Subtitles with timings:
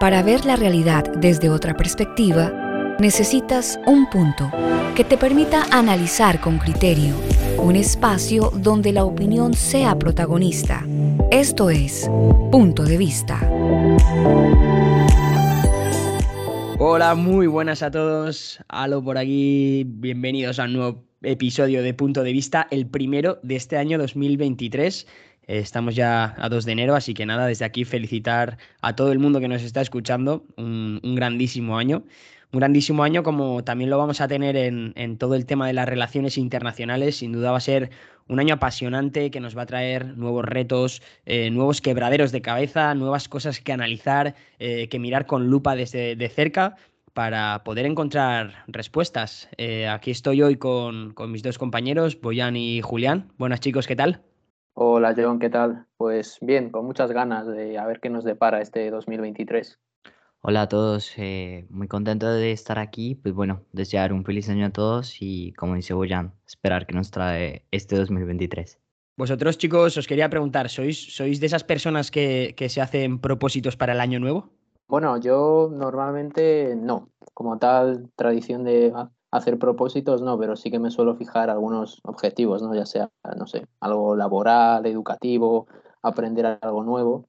[0.00, 4.50] Para ver la realidad desde otra perspectiva, necesitas un punto
[4.96, 7.14] que te permita analizar con criterio,
[7.58, 10.86] un espacio donde la opinión sea protagonista.
[11.30, 12.10] Esto es
[12.50, 13.38] Punto de Vista.
[16.78, 18.58] Hola, muy buenas a todos.
[18.68, 19.84] Halo por aquí.
[19.86, 25.06] Bienvenidos a un nuevo episodio de Punto de Vista, el primero de este año 2023.
[25.46, 29.18] Estamos ya a 2 de enero, así que nada, desde aquí felicitar a todo el
[29.18, 30.44] mundo que nos está escuchando.
[30.56, 32.04] Un, grandísimo año.
[32.52, 35.88] Un grandísimo año como también lo vamos a tener en, todo el tema de las
[35.88, 37.16] relaciones internacionales.
[37.16, 37.90] Sin duda va a ser
[38.28, 42.94] un año apasionante que nos va a traer nuevos retos, eh, nuevos quebraderos de cabeza,
[42.94, 46.76] nuevas cosas que analizar, eh, que mirar con lupa desde de cerca
[47.12, 49.48] para poder encontrar respuestas.
[49.56, 53.32] Eh, aquí estoy hoy con, con mis dos compañeros, Boyan y Julián.
[53.36, 54.29] Buenas chicos, ¿qué tal?
[54.82, 55.84] Hola John, ¿qué tal?
[55.98, 59.78] Pues bien, con muchas ganas de a ver qué nos depara este 2023.
[60.40, 63.14] Hola a todos, eh, muy contento de estar aquí.
[63.14, 67.10] Pues bueno, desear un feliz año a todos y como dice Boyan, esperar que nos
[67.10, 68.78] trae este 2023.
[69.18, 73.76] Vosotros chicos, os quería preguntar, ¿sois, sois de esas personas que, que se hacen propósitos
[73.76, 74.48] para el año nuevo?
[74.88, 77.10] Bueno, yo normalmente no.
[77.34, 78.94] Como tal, tradición de
[79.30, 82.74] hacer propósitos, no, pero sí que me suelo fijar algunos objetivos, ¿no?
[82.74, 85.66] Ya sea, no sé, algo laboral, educativo,
[86.02, 87.26] aprender algo nuevo.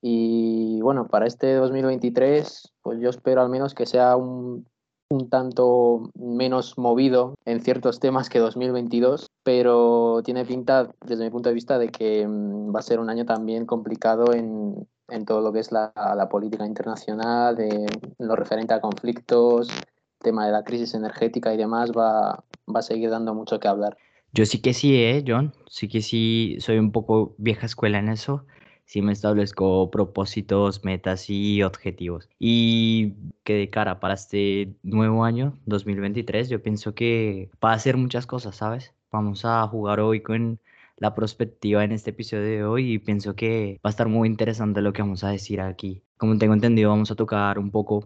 [0.00, 4.66] Y bueno, para este 2023, pues yo espero al menos que sea un,
[5.10, 11.48] un tanto menos movido en ciertos temas que 2022, pero tiene pinta, desde mi punto
[11.48, 15.40] de vista, de que mm, va a ser un año también complicado en, en todo
[15.40, 17.86] lo que es la, la política internacional, en
[18.18, 19.68] lo referente a conflictos,
[20.18, 23.96] tema de la crisis energética y demás va, va a seguir dando mucho que hablar.
[24.32, 25.54] Yo sí que sí, ¿eh, John?
[25.68, 28.44] Sí que sí, soy un poco vieja escuela en eso.
[28.84, 32.28] Sí me establezco propósitos, metas y objetivos.
[32.38, 37.96] Y que de cara para este nuevo año, 2023, yo pienso que va a hacer
[37.96, 38.94] muchas cosas, ¿sabes?
[39.10, 40.58] Vamos a jugar hoy con
[40.98, 44.82] la perspectiva en este episodio de hoy y pienso que va a estar muy interesante
[44.82, 46.02] lo que vamos a decir aquí.
[46.16, 48.04] Como tengo entendido, vamos a tocar un poco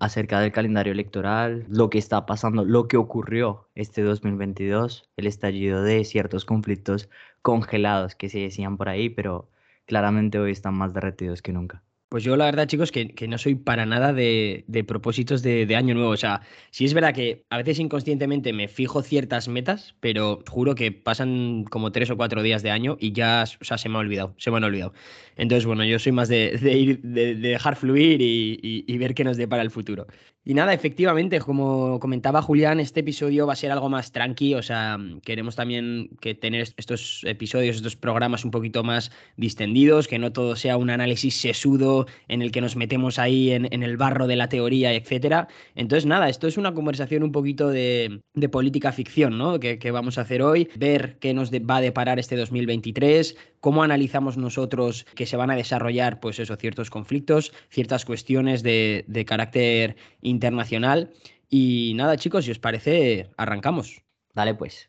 [0.00, 5.82] acerca del calendario electoral, lo que está pasando, lo que ocurrió este 2022, el estallido
[5.82, 7.08] de ciertos conflictos
[7.42, 9.48] congelados que se decían por ahí, pero
[9.86, 11.84] claramente hoy están más derretidos que nunca.
[12.08, 16.10] Pues yo la verdad, chicos, que, no soy para nada de, propósitos de, año nuevo.
[16.10, 16.40] O sea,
[16.70, 21.64] sí es verdad que a veces inconscientemente me fijo ciertas metas, pero juro que pasan
[21.64, 24.58] como tres o cuatro días de año y ya, se me ha olvidado, se me
[24.58, 24.92] han olvidado.
[25.36, 26.56] Entonces, bueno, yo soy más de,
[27.02, 30.06] de, dejar fluir y, ver qué nos depara el futuro.
[30.48, 34.62] Y nada, efectivamente, como comentaba Julián, este episodio va a ser algo más tranqui, o
[34.62, 40.32] sea, queremos también que tener estos episodios, estos programas un poquito más distendidos, que no
[40.32, 44.36] todo sea un análisis sesudo en el que nos metemos ahí en, el barro de
[44.36, 45.48] la teoría, etcétera.
[45.74, 48.20] Entonces, nada, esto es una conversación un poquito de,
[48.52, 49.58] política ficción, ¿no?
[49.58, 53.36] Que, vamos a hacer hoy, ver qué nos va a deparar este 2023,
[53.66, 59.04] cómo analizamos nosotros que se van a desarrollar, pues eso, ciertos conflictos, ciertas cuestiones de,
[59.08, 61.10] de carácter internacional.
[61.48, 64.02] Y nada, chicos, si os parece, arrancamos.
[64.34, 64.88] Dale, pues.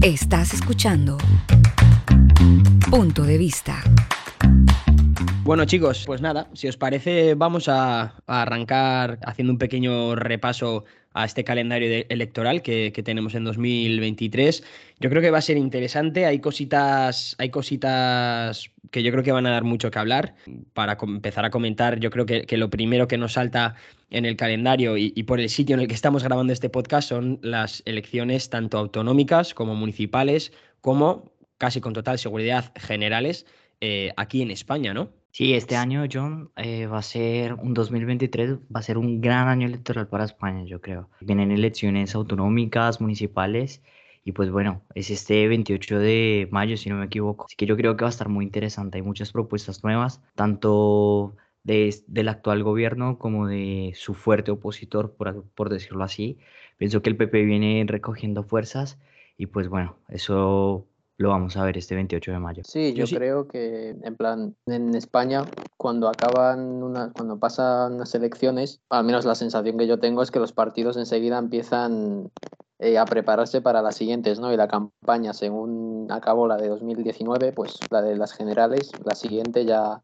[0.00, 1.18] Estás escuchando
[2.90, 3.82] Punto de Vista.
[5.44, 10.84] Bueno chicos, pues nada, si os parece vamos a, arrancar haciendo un pequeño repaso
[11.14, 14.62] a este calendario electoral que, tenemos en 2023.
[15.00, 19.32] Yo creo que va a ser interesante, hay cositas, hay cositas que yo creo que
[19.32, 20.34] van a dar mucho que hablar.
[20.72, 23.74] Para empezar a comentar, yo creo que, lo primero que nos salta
[24.10, 27.38] en el calendario y, por el sitio en el que estamos grabando este podcast son
[27.42, 33.46] las elecciones tanto autonómicas como municipales, como casi con total seguridad generales
[33.80, 35.10] eh, aquí en España, ¿no?
[35.32, 39.48] Sí, este año, John, eh, va a ser un 2023, va a ser un gran
[39.48, 41.08] año electoral para España, yo creo.
[41.22, 43.82] Vienen elecciones autonómicas, municipales,
[44.24, 47.46] y pues bueno, es este 28 de mayo, si no me equivoco.
[47.46, 48.98] Así que yo creo que va a estar muy interesante.
[48.98, 51.34] Hay muchas propuestas nuevas, tanto
[51.64, 56.38] de, del actual gobierno como de su fuerte opositor, por, por decirlo así.
[56.76, 58.98] Pienso que el PP viene recogiendo fuerzas
[59.38, 60.86] y pues bueno, eso
[61.22, 62.62] lo vamos a ver este 28 de mayo.
[62.66, 65.44] Sí, yo, creo que en plan en España
[65.76, 70.30] cuando acaban una, cuando pasan las elecciones, al menos la sensación que yo tengo es
[70.30, 72.30] que los partidos enseguida empiezan
[72.80, 74.52] eh, a prepararse para las siguientes, ¿no?
[74.52, 79.64] Y la campaña, según acabó la de 2019, pues la de las generales, la siguiente
[79.64, 80.02] ya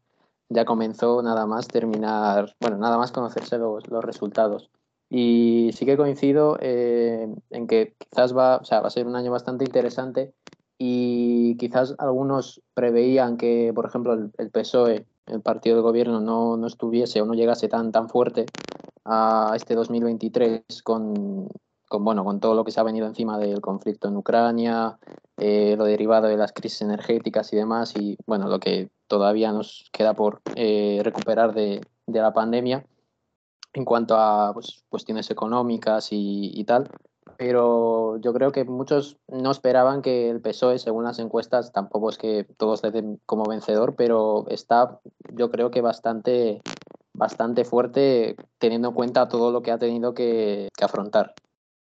[0.49, 4.71] ya comenzó nada más terminar, bueno, nada más conocerse los, los resultados.
[5.09, 9.15] Y sí que coincido eh, en que quizás va, o sea, va a ser un
[9.15, 10.33] año bastante interesante
[10.81, 16.65] y quizás algunos preveían que, por ejemplo, el, PSOE, el partido de gobierno, no, no,
[16.65, 18.45] estuviese o no llegase tan, tan fuerte
[19.03, 21.49] a este 2023 con,
[21.89, 24.97] con, bueno, con todo lo que se ha venido encima del conflicto en Ucrania,
[25.35, 29.89] eh, lo derivado de las crisis energéticas y demás, y bueno, lo que todavía nos
[29.91, 32.85] queda por eh, recuperar de, de, la pandemia
[33.73, 36.89] en cuanto a pues, cuestiones económicas y, y, tal.
[37.39, 42.17] Pero yo creo que muchos no esperaban que el PSOE, según las encuestas, tampoco es
[42.17, 44.99] que todos le den como vencedor, pero está,
[45.33, 46.59] yo creo que bastante,
[47.13, 51.33] bastante fuerte teniendo en cuenta todo lo que ha tenido que, afrontar.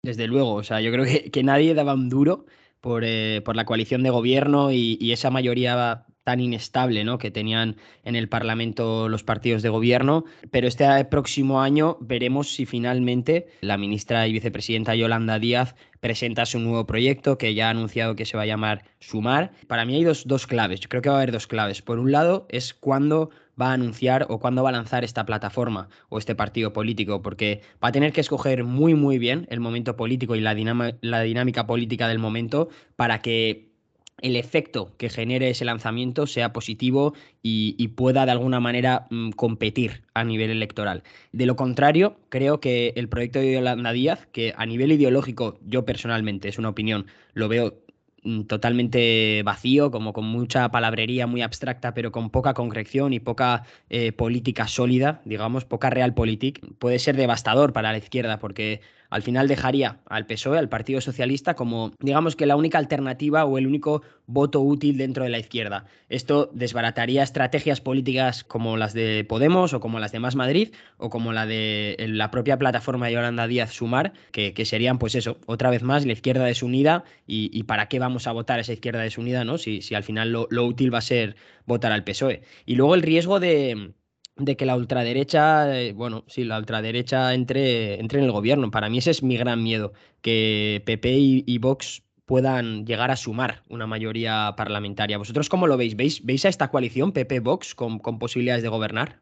[0.03, 2.47] Desde luego, o sea, yo creo que, que nadie daba un duro
[2.81, 7.19] por, eh, por, la coalición de gobierno y, esa mayoría tan inestable ¿no?
[7.19, 10.25] que tenían en el Parlamento los partidos de gobierno.
[10.51, 16.59] Pero este próximo año veremos si finalmente la ministra y vicepresidenta Yolanda Díaz presenta su
[16.59, 19.53] nuevo proyecto que ya ha anunciado que se va a llamar Sumar.
[19.69, 21.83] Para mí hay dos, dos claves, yo creo que va a haber dos claves.
[21.83, 23.31] Por un lado es cuando
[23.61, 27.63] va a anunciar o cuándo va a lanzar esta plataforma o este partido político, porque
[27.83, 30.55] va a tener que escoger muy, muy bien el momento político y la,
[31.01, 33.74] la dinámica política del momento para que
[34.21, 40.03] el efecto que genere ese lanzamiento sea positivo y, pueda de alguna manera mm, competir
[40.15, 41.03] a nivel electoral.
[41.33, 45.85] De lo contrario, creo que el proyecto de Yolanda Díaz, que a nivel ideológico yo
[45.85, 47.85] personalmente, es una opinión, lo veo
[48.25, 53.65] Mm, totalmente vacío, como con mucha palabrería muy abstracta, pero con poca concreción y poca
[53.91, 58.81] eh, política sólida, digamos, poca realpolitik, puede ser devastador para la izquierda, porque
[59.15, 63.59] al final dejaría al PSOE, al Partido Socialista, como, digamos que la única alternativa o
[63.59, 65.85] el único voto útil dentro de la izquierda.
[66.09, 71.11] Esto desbarataría estrategias políticas como las de Podemos o como las de Más Madrid o
[71.11, 75.71] como la de la propia plataforma de Yolanda Díaz Sumar, que, serían, pues eso, otra
[75.71, 79.45] vez más la izquierda desunida y, y, para qué vamos a votar esa izquierda desunida,
[79.45, 79.59] ¿no?
[79.59, 81.37] Si, si al final lo, lo útil va a ser
[81.67, 82.43] votar al PSOE.
[82.67, 83.95] Y luego el riesgo de
[84.37, 88.71] de que la ultraderecha, eh, bueno, sí, la ultraderecha entre, entre en el gobierno.
[88.71, 89.93] Para mí ese es mi gran miedo,
[90.23, 91.17] que PP
[91.47, 95.19] y, Vox puedan llegar a sumar una mayoría parlamentaria.
[95.19, 95.95] ¿Vosotros cómo lo veis?
[95.97, 99.21] ¿Veis, veis a esta coalición PP-Vox con, con, posibilidades de gobernar?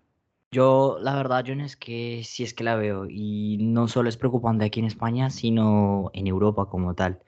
[0.52, 3.06] Yo, la verdad, John, es que sí es que la veo.
[3.08, 7.20] Y no solo es preocupante aquí en España, sino en Europa como tal.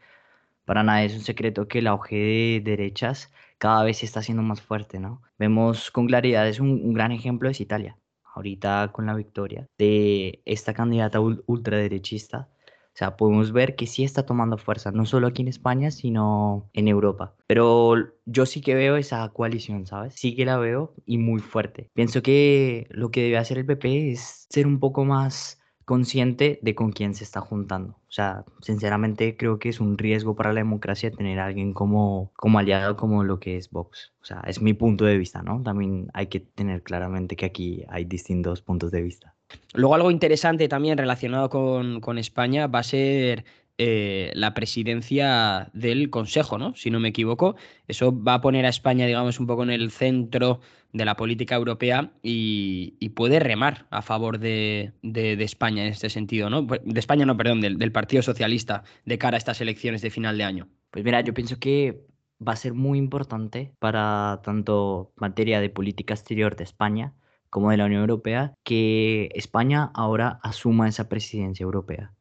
[0.64, 4.42] Para nada es un secreto que el auge de derechas cada vez se está haciendo
[4.42, 5.22] más fuerte, ¿no?
[5.38, 7.98] Vemos con claridad, es un, gran ejemplo es Italia,
[8.34, 12.48] ahorita con la victoria de esta candidata ultraderechista.
[12.94, 16.70] O sea, podemos ver que sí está tomando fuerza, no solo aquí en España, sino
[16.74, 17.34] en Europa.
[17.48, 20.14] Pero yo sí que veo esa coalición, ¿sabes?
[20.14, 21.90] Sí que la veo y muy fuerte.
[21.92, 26.74] Pienso que lo que debe hacer el PP es ser un poco más consciente de
[26.74, 27.92] con quién se está juntando.
[28.08, 32.32] O sea, sinceramente creo que es un riesgo para la democracia tener a alguien como,
[32.36, 34.12] como aliado como lo que es Vox.
[34.22, 35.62] O sea, es mi punto de vista, ¿no?
[35.62, 39.34] También hay que tener claramente que aquí hay distintos puntos de vista.
[39.74, 43.44] Luego algo interesante también relacionado con, con España va a ser
[43.78, 46.74] eh, la presidencia del Consejo, ¿no?
[46.76, 47.56] Si no me equivoco.
[47.88, 50.60] Eso va a poner a España, digamos, un poco en el centro
[50.92, 56.62] de la política europea y, puede remar a favor de, España en este sentido, ¿no?
[56.62, 60.38] De España, no, perdón, del, del Partido Socialista de cara a estas elecciones de final
[60.38, 60.68] de año.
[60.90, 62.06] Pues mira, yo pienso que
[62.46, 67.14] va a ser muy importante para tanto materia de política exterior de España
[67.50, 72.12] como de la Unión Europea que España ahora asuma esa presidencia europea.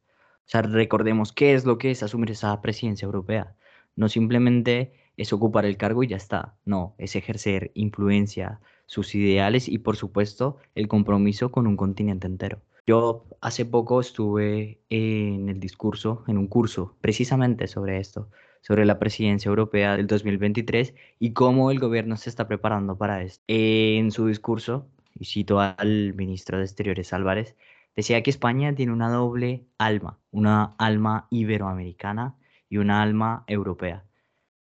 [0.46, 3.54] O sea, recordemos qué es lo que es asumir esa presidencia europea.
[3.96, 6.56] No simplemente es ocupar el cargo y ya está.
[6.64, 12.60] No, es ejercer influencia, sus ideales y por supuesto el compromiso con un continente entero.
[12.86, 18.28] Yo hace poco estuve en el discurso, en un curso precisamente sobre esto,
[18.60, 23.42] sobre la presidencia europea del 2023 y cómo el gobierno se está preparando para esto.
[23.46, 24.86] En su discurso,
[25.18, 27.56] y cito al ministro de Exteriores Álvarez,
[27.96, 32.36] Decía que España tiene una doble alma, una alma iberoamericana
[32.68, 34.04] y una alma europea.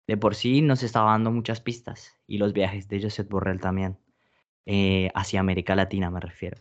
[0.07, 3.99] De por sí nos estaba dando muchas pistas y los viajes de Josep Borrell también,
[4.67, 6.61] eh, hacia América Latina me refiero.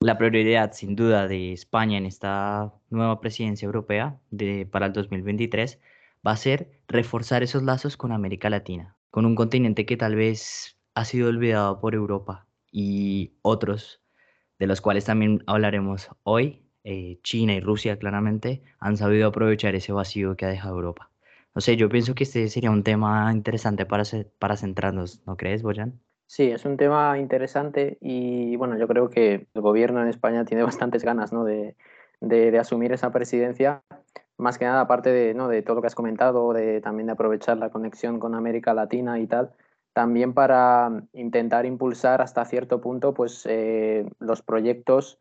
[0.00, 5.78] La prioridad sin duda de España en esta nueva presidencia europea de, para el 2023
[6.26, 10.76] va a ser reforzar esos lazos con América Latina, con un continente que tal vez
[10.94, 14.02] ha sido olvidado por Europa y otros
[14.58, 19.92] de los cuales también hablaremos hoy, eh, China y Rusia claramente han sabido aprovechar ese
[19.92, 21.10] vacío que ha dejado Europa.
[21.54, 24.04] No sé, yo pienso que este sería un tema interesante para,
[24.38, 26.00] para centrarnos, ¿no crees, Boyan?
[26.26, 30.62] Sí, es un tema interesante y bueno, yo creo que el gobierno en España tiene
[30.64, 31.44] bastantes ganas ¿no?
[31.44, 31.76] de,
[32.20, 33.82] de, de asumir esa presidencia
[34.38, 35.48] más que nada, aparte de, ¿no?
[35.48, 39.18] de todo lo que has comentado, de también de aprovechar la conexión con América Latina
[39.18, 39.52] y tal,
[39.96, 45.18] también para intentar impulsar hasta cierto punto pues, eh, los proyectos,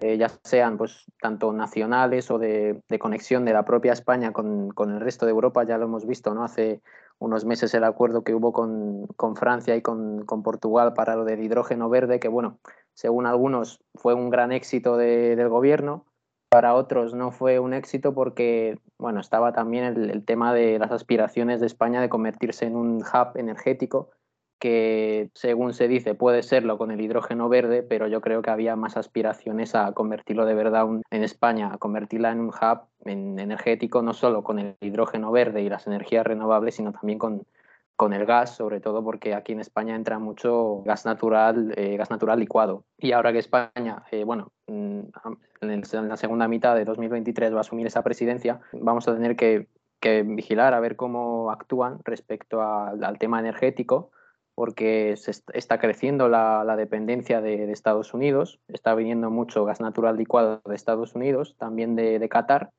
[0.00, 4.92] eh, ya sean pues, tanto nacionales o de, conexión de la propia España con, con,
[4.92, 6.42] el resto de Europa, ya lo hemos visto ¿no?
[6.42, 6.82] hace
[7.20, 11.24] unos meses el acuerdo que hubo con, con Francia y con, con, Portugal para lo
[11.24, 12.58] del hidrógeno verde, que bueno,
[12.94, 16.04] según algunos fue un gran éxito de, del gobierno,
[16.48, 21.60] para otros no fue un éxito porque bueno, estaba también el, tema de las aspiraciones
[21.60, 24.10] de España de convertirse en un hub energético
[24.58, 28.74] que según se dice puede serlo con el hidrógeno verde, pero yo creo que había
[28.74, 34.14] más aspiraciones a convertirlo de verdad en España, a convertirla en un hub energético no
[34.14, 37.46] solo con el hidrógeno verde y las energías renovables, sino también con,
[37.96, 42.10] con el gas, sobre todo porque aquí en España entra mucho gas natural, eh, gas
[42.10, 42.84] natural licuado.
[42.98, 45.00] Y ahora que España, eh, bueno, mm,
[45.62, 49.68] en, la segunda mitad de 2023 va a asumir esa presidencia, vamos a tener que,
[50.24, 54.12] vigilar a ver cómo actúan respecto al tema energético,
[54.54, 60.62] porque se está creciendo la, dependencia de, Estados Unidos, está viniendo mucho gas natural licuado
[60.64, 62.70] de Estados Unidos, también de, de Qatar,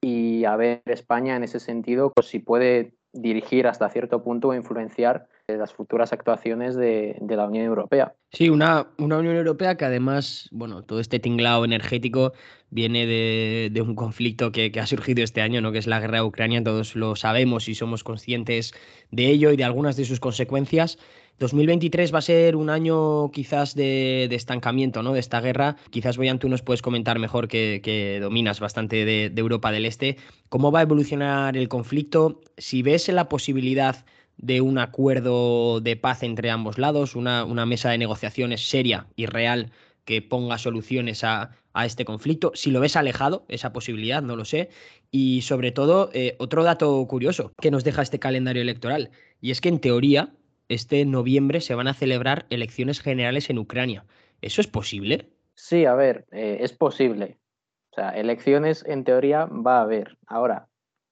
[0.00, 4.54] y a ver España en ese sentido, pues si puede dirigir hasta cierto punto o
[4.54, 8.14] influenciar las futuras actuaciones de, la Unión Europea.
[8.32, 12.32] Sí, una, una, Unión Europea que además, bueno, todo este tinglado energético
[12.70, 15.72] viene de, un conflicto que, ha surgido este año, ¿no?
[15.72, 18.72] que es la guerra de Ucrania, todos lo sabemos y somos conscientes
[19.10, 20.98] de ello y de algunas de sus consecuencias.
[21.38, 25.12] 2023 va a ser un año quizás de, estancamiento ¿no?
[25.12, 25.76] de esta guerra.
[25.90, 30.16] Quizás, Boyan, tú nos puedes comentar mejor que, dominas bastante de, Europa del Este.
[30.48, 32.40] ¿Cómo va a evolucionar el conflicto?
[32.58, 34.04] Si ves la posibilidad
[34.36, 39.72] de un acuerdo de paz entre ambos lados, una, mesa de negociaciones seria y real
[40.04, 42.52] que ponga soluciones a, este conflicto.
[42.54, 44.68] Si lo ves alejado, esa posibilidad, no lo sé.
[45.10, 49.10] Y sobre todo, eh, otro dato curioso que nos deja este calendario electoral,
[49.40, 50.34] y es que en teoría
[50.72, 54.04] este noviembre se van a celebrar elecciones generales en Ucrania.
[54.40, 55.28] ¿Eso es posible?
[55.54, 57.38] Sí, a ver, eh, es posible.
[57.92, 60.16] O sea, elecciones en teoría va a haber.
[60.26, 60.68] Ahora,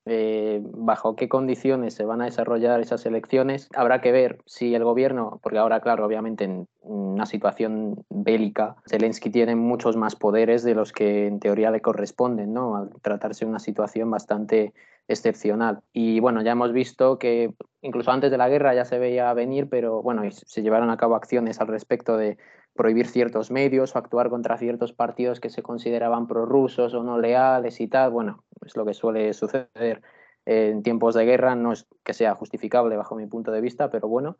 [0.06, 4.82] eh, bajo qué condiciones se van a desarrollar esas elecciones, habrá que ver si el
[4.82, 10.74] gobierno, porque ahora, claro, obviamente en una situación bélica, Zelensky tiene muchos más poderes de
[10.74, 12.76] los que en teoría le corresponden, ¿no?
[12.76, 14.72] Al tratarse de una situación bastante
[15.06, 15.80] excepcional.
[15.92, 19.68] Y bueno, ya hemos visto que incluso antes de la guerra ya se veía venir,
[19.68, 22.38] pero bueno, se llevaron a cabo acciones al respecto de
[22.74, 27.80] prohibir ciertos medios o actuar contra ciertos partidos que se consideraban prorrusos o no leales
[27.80, 28.10] y tal.
[28.10, 30.02] Bueno, es lo que suele suceder
[30.46, 34.08] en tiempos de guerra, no es que sea justificable bajo mi punto de vista, pero
[34.08, 34.36] bueno,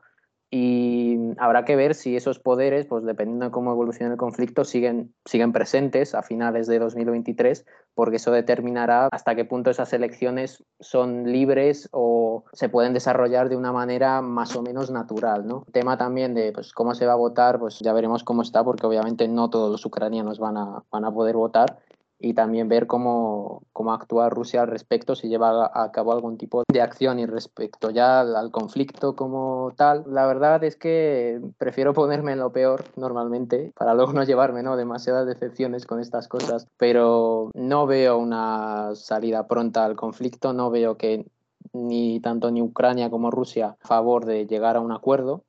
[0.51, 1.00] y
[1.39, 5.53] habrá que ver si esos poderes, pues dependiendo de cómo evolucione el conflicto, siguen, siguen
[5.53, 11.89] presentes a finales de 2023, porque eso determinará hasta qué punto esas elecciones son libres
[11.93, 15.47] o se pueden desarrollar de una manera más o menos natural.
[15.47, 15.65] ¿no?
[15.73, 18.87] tema también de pues, cómo se va a votar, pues ya veremos cómo está, porque
[18.87, 21.79] obviamente no todos los ucranianos van a, van a poder votar
[22.21, 26.63] y también ver cómo, cómo actúa Rusia al respecto, si lleva a cabo algún tipo
[26.71, 30.05] de acción y respecto ya al, conflicto como tal.
[30.07, 34.77] La verdad es que prefiero ponerme en lo peor normalmente para luego no llevarme ¿no?
[34.77, 40.97] demasiadas decepciones con estas cosas, pero no veo una salida pronta al conflicto, no veo
[40.99, 41.27] que
[41.73, 45.45] ni tanto ni Ucrania como Rusia a favor de llegar a un acuerdo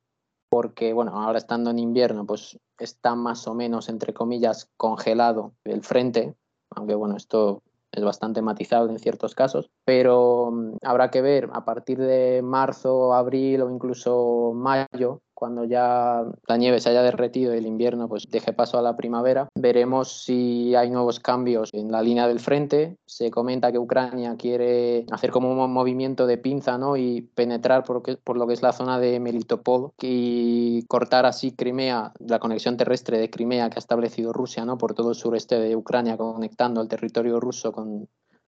[0.52, 5.82] porque bueno, ahora estando en invierno, pues está más o menos, entre comillas, congelado el
[5.82, 6.34] frente,
[6.76, 7.62] aunque bueno, esto
[7.92, 13.14] es bastante matizado en ciertos casos, pero mm, habrá que ver a partir de marzo,
[13.14, 18.30] abril o incluso mayo cuando ya la nieve se haya derretido y el invierno pues
[18.30, 22.96] deje paso a la primavera, veremos si hay nuevos cambios en la línea del frente.
[23.06, 26.96] Se comenta que Ucrania quiere hacer como un movimiento de pinza ¿no?
[26.96, 32.12] y penetrar por, por lo que es la zona de Melitopol y cortar así Crimea,
[32.20, 34.78] la conexión terrestre de Crimea que ha establecido Rusia ¿no?
[34.78, 38.06] por todo el sureste de Ucrania, conectando el territorio ruso con,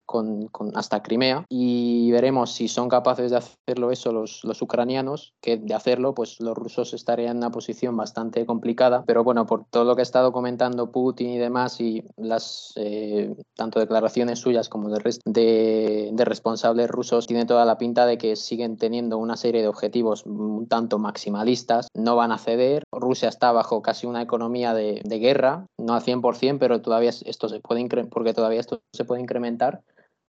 [0.05, 5.57] con, hasta Crimea y veremos si son capaces de hacerlo eso los, los, ucranianos, que
[5.57, 9.83] de hacerlo pues los rusos estarían en una posición bastante complicada, pero bueno, por todo
[9.83, 14.89] lo que ha estado comentando Putin y demás y las eh, tanto declaraciones suyas como
[14.89, 19.61] de, de, de, responsables rusos, tiene toda la pinta de que siguen teniendo una serie
[19.61, 24.73] de objetivos un tanto maximalistas, no van a ceder, Rusia está bajo casi una economía
[24.73, 29.05] de, de guerra, no al 100%, pero todavía esto se puede porque todavía esto se
[29.05, 29.81] puede incrementar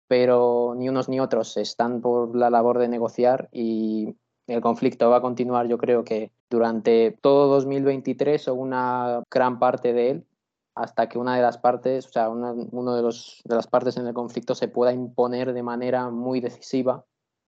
[0.09, 5.19] pero ni unos ni otros están por la labor de negociar y el conflicto va
[5.19, 10.27] a continuar yo creo que durante todo 2023 o una gran parte de él
[10.75, 13.97] hasta que una de las partes, o sea, una uno de, los, de las partes
[13.97, 17.05] en el conflicto se pueda imponer de manera muy decisiva.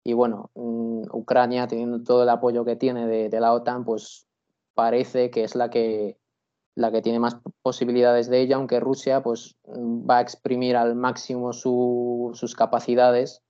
[0.05, 4.27] Y bueno, mm, Ucrania, teniendo todo el apoyo que tiene de, de, la OTAN, pues
[4.75, 6.19] parece que es la que,
[6.75, 11.53] la que tiene más posibilidades de ella, aunque Rusia pues, va a exprimir al máximo
[11.53, 13.43] su, sus capacidades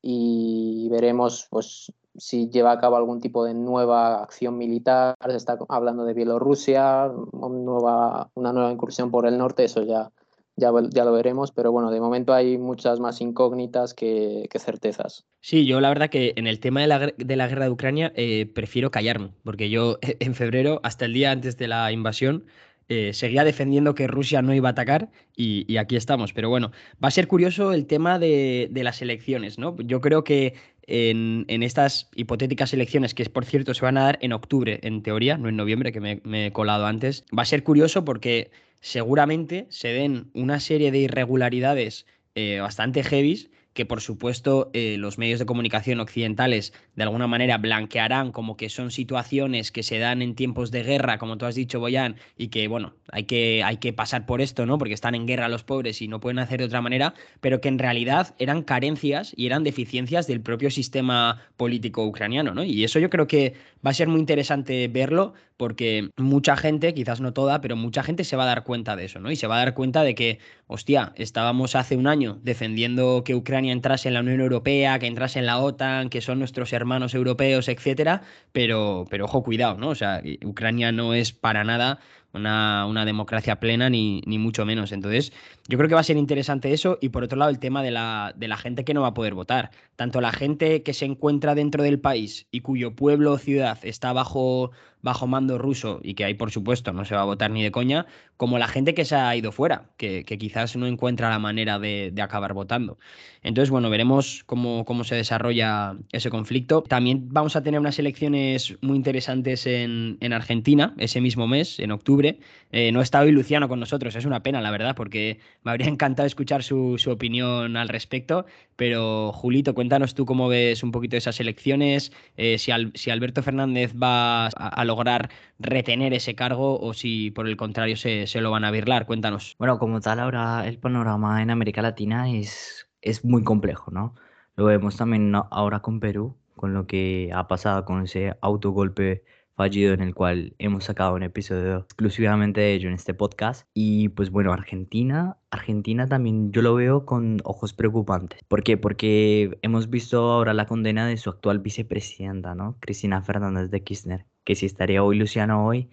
[0.00, 5.58] y veremos pues, si lleva a cabo algún tipo de nueva acción militar, se está
[5.68, 10.10] hablando de Bielorrusia, una nueva, una nueva incursión por el norte, eso ya,
[10.56, 15.26] ya, ya, lo veremos, pero bueno, de momento hay muchas más incógnitas que, que certezas.
[15.40, 18.12] Sí, yo la verdad que en el tema de la, de la guerra de Ucrania
[18.16, 22.44] eh, prefiero callarme, porque yo en febrero, hasta el día antes de la invasión,
[22.88, 26.32] eh, seguía defendiendo que Rusia no iba a atacar y, aquí estamos.
[26.32, 29.76] Pero bueno, va a ser curioso el tema de, las elecciones, ¿no?
[29.78, 30.54] Yo creo que
[30.86, 35.36] en, estas hipotéticas elecciones, que por cierto se van a dar en octubre, en teoría,
[35.36, 39.66] no en noviembre, que me, me he colado antes, va a ser curioso porque seguramente
[39.70, 45.38] se den una serie de irregularidades eh, bastante heavies que por supuesto eh, los medios
[45.38, 50.34] de comunicación occidentales de alguna manera blanquearán como que son situaciones que se dan en
[50.34, 53.92] tiempos de guerra, como tú has dicho, Boyan, y que bueno, hay que, hay que
[53.92, 54.78] pasar por esto, ¿no?
[54.78, 57.68] Porque están en guerra los pobres y no pueden hacer de otra manera, pero que
[57.68, 62.64] en realidad eran carencias y eran deficiencias del propio sistema político ucraniano, ¿no?
[62.64, 63.54] Y eso yo creo que
[63.84, 68.24] va a ser muy interesante verlo porque mucha gente, quizás no toda, pero mucha gente
[68.24, 69.30] se va a dar cuenta de eso, ¿no?
[69.30, 73.34] Y se va a dar cuenta de que, hostia, estábamos hace un año defendiendo que
[73.34, 77.14] Ucrania entrase en la Unión Europea, que entrase en la OTAN, que son nuestros hermanos
[77.14, 79.88] europeos, etcétera, pero, pero ojo, cuidado, ¿no?
[79.88, 81.98] O sea, Ucrania no es para nada
[82.32, 84.92] una, una, democracia plena, ni, ni, mucho menos.
[84.92, 85.32] Entonces,
[85.68, 86.98] yo creo que va a ser interesante eso.
[87.00, 89.14] Y por otro lado, el tema de la, de la gente que no va a
[89.14, 89.70] poder votar.
[89.96, 94.14] Tanto la gente que se encuentra dentro del país y cuyo pueblo o ciudad está
[94.14, 94.70] bajo,
[95.02, 97.70] bajo mando ruso y que ahí, por supuesto, no se va a votar ni de
[97.70, 98.06] coña,
[98.36, 101.78] como la gente que se ha ido fuera, que, que quizás no encuentra la manera
[101.78, 102.98] de, de, acabar votando.
[103.42, 106.82] Entonces, bueno, veremos cómo, cómo se desarrolla ese conflicto.
[106.82, 111.90] También vamos a tener unas elecciones muy interesantes en, en Argentina ese mismo mes, en
[111.90, 112.38] octubre.
[112.70, 115.88] Eh, no está hoy Luciano con nosotros, es una pena, la verdad, porque me habría
[115.88, 118.46] encantado escuchar su, su opinión al respecto.
[118.76, 123.42] Pero, Julito, cuéntanos tú cómo ves un poquito esas elecciones, eh, si, al, si, Alberto
[123.42, 128.50] Fernández va a, lograr retener ese cargo o si por el contrario se, se, lo
[128.50, 129.06] van a virlar.
[129.06, 129.56] Cuéntanos.
[129.58, 134.14] Bueno, como tal, ahora el panorama en América Latina es, es muy complejo, ¿no?
[134.56, 139.24] Lo vemos también ahora con Perú, con lo que ha pasado con ese autogolpe
[139.58, 143.66] fallido en el cual hemos sacado un episodio exclusivamente de ello en este podcast.
[143.74, 148.38] Y pues bueno, Argentina, Argentina también yo lo veo con ojos preocupantes.
[148.46, 148.76] ¿Por qué?
[148.76, 152.76] Porque hemos visto ahora la condena de su actual vicepresidenta, ¿no?
[152.78, 155.90] Cristina Fernández de Kirchner, que si estaría hoy Luciano hoy,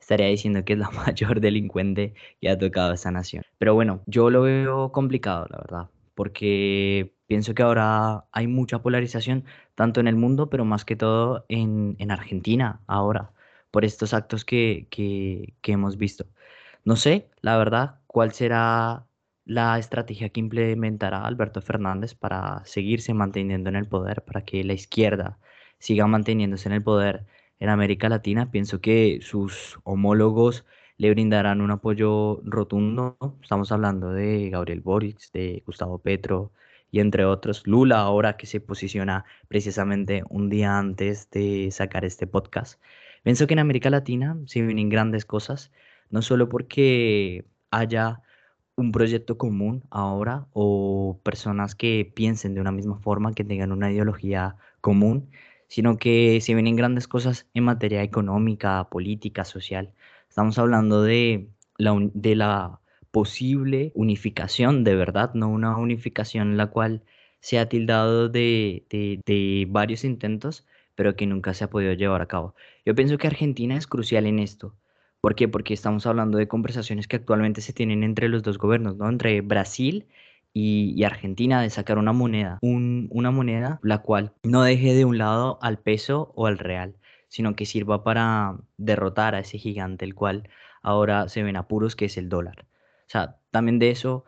[0.00, 3.44] estaría diciendo que es la mayor delincuente que ha tocado esa nación.
[3.58, 9.44] Pero bueno, yo lo veo complicado, la verdad, porque pienso que ahora hay mucha polarización,
[9.76, 13.32] tanto en el mundo, pero más que todo en, en Argentina ahora,
[13.70, 16.26] por estos actos que, que, que, hemos visto.
[16.84, 19.06] No sé, la verdad, cuál será
[19.44, 24.72] la estrategia que implementará Alberto Fernández para seguirse manteniendo en el poder, para que la
[24.74, 25.38] izquierda
[25.78, 27.26] siga manteniéndose en el poder
[27.60, 28.50] en América Latina.
[28.50, 30.64] Pienso que sus homólogos
[30.98, 33.18] le brindarán un apoyo rotundo.
[33.42, 36.52] Estamos hablando de Gabriel Boric, de Gustavo Petro,
[36.90, 42.26] y entre otros Lula ahora que se posiciona precisamente un día antes de sacar este
[42.26, 42.80] podcast.
[43.22, 45.72] Pienso que en América Latina se vienen grandes cosas,
[46.10, 48.22] no solo porque haya
[48.76, 53.90] un proyecto común ahora o personas que piensen de una misma forma, que tengan una
[53.90, 55.30] ideología común,
[55.68, 59.92] sino que se vienen grandes cosas en materia económica, política, social.
[60.36, 67.04] Estamos hablando de la, posible unificación de verdad, no una unificación en la cual
[67.40, 72.26] se ha tildado de, de, varios intentos, pero que nunca se ha podido llevar a
[72.26, 72.54] cabo.
[72.84, 74.74] Yo pienso que Argentina es crucial en esto.
[75.22, 75.48] ¿Por qué?
[75.48, 79.08] Porque estamos hablando de conversaciones que actualmente se tienen entre los dos gobiernos, ¿no?
[79.08, 80.04] Entre Brasil
[80.52, 85.16] y, Argentina, de sacar una moneda, un, una moneda la cual no deje de un
[85.16, 86.94] lado al peso o al real,
[87.28, 90.48] sino que sirva para derrotar a ese gigante, el cual
[90.82, 92.66] ahora se ven apuros, que es el dólar.
[93.06, 94.24] O sea, también de eso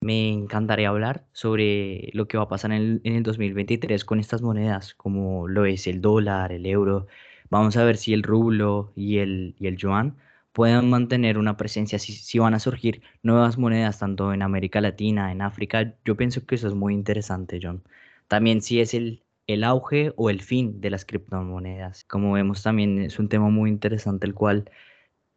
[0.00, 4.20] me encantaría hablar sobre lo que va a pasar en el, en el 2023 con
[4.20, 7.06] estas monedas, como lo es el dólar, el euro.
[7.50, 10.16] Vamos a ver si el rublo y el, y el yuan
[10.52, 15.32] pueden mantener una presencia, si, si van a surgir nuevas monedas tanto en América Latina,
[15.32, 15.94] en África.
[16.04, 17.82] Yo pienso que eso es muy interesante, John.
[18.28, 22.04] También si es el, el auge o el fin de las criptomonedas.
[22.04, 24.70] Como vemos también es un tema muy interesante el cual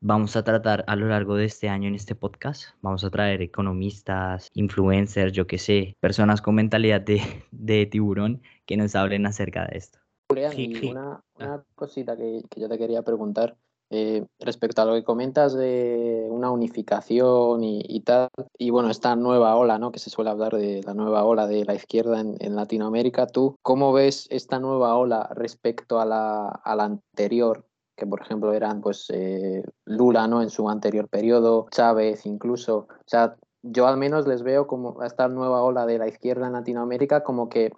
[0.07, 3.41] Vamos a tratar a lo largo de este año en este podcast, vamos a traer
[3.41, 9.65] economistas, influencers, yo qué sé, personas con mentalidad de, de tiburón que nos hablen acerca
[9.65, 9.97] de esto.
[10.29, 13.57] Julián, y una, una cosita que, que, yo te quería preguntar.
[13.97, 18.27] Eh, respecto a lo que comentas de una unificación y, tal,
[18.57, 19.93] y bueno, esta nueva ola, ¿no?
[19.93, 23.93] Que se suele hablar de la nueva ola de la izquierda en, Latinoamérica, ¿tú cómo
[23.93, 27.65] ves esta nueva ola respecto a la, a anterior?
[27.95, 30.41] que por ejemplo eran pues eh, Lula ¿no?
[30.41, 32.87] en su anterior periodo, Chávez incluso.
[32.89, 36.53] O sea, yo al menos les veo como esta nueva ola de la izquierda en
[36.53, 37.71] Latinoamérica como que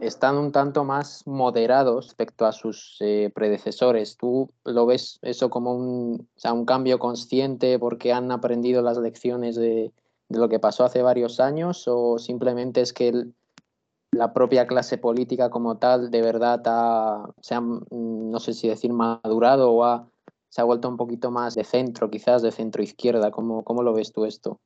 [0.00, 4.16] están un tanto más moderados respecto a sus eh, predecesores.
[4.16, 8.98] ¿Tú lo ves eso como un, o sea, un cambio consciente porque han aprendido las
[8.98, 9.92] lecciones de,
[10.28, 13.26] lo que pasó hace varios años o simplemente es que
[14.12, 18.92] la propia clase política como tal de verdad ha, se ha, no sé si decir
[18.92, 20.10] madurado o
[20.48, 23.30] se ha vuelto un poquito más de centro, quizás de centro izquierda.
[23.30, 24.60] ¿Cómo, ¿Cómo lo ves tú esto?